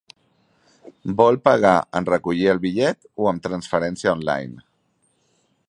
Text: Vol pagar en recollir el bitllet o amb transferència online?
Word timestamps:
Vol 1.19 1.35
pagar 1.47 1.73
en 1.99 2.07
recollir 2.09 2.49
el 2.53 2.61
bitllet 2.63 3.07
o 3.25 3.29
amb 3.33 3.45
transferència 3.49 4.15
online? 4.17 4.65